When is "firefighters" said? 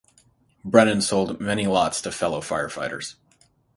2.41-3.17